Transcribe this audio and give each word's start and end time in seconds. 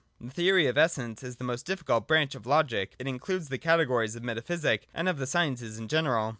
The 0.19 0.31
theory 0.31 0.65
of 0.65 0.79
Essence 0.79 1.21
is 1.21 1.35
the 1.35 1.43
most 1.43 1.67
difficult 1.67 2.07
branch 2.07 2.33
of 2.33 2.47
Logic. 2.47 2.95
It 2.97 3.05
includes 3.05 3.49
the 3.49 3.59
categories 3.59 4.15
of 4.15 4.23
metaphysic 4.23 4.87
and 4.95 5.07
of 5.07 5.19
the 5.19 5.27
sciences 5.27 5.77
in 5.77 5.87
general. 5.87 6.29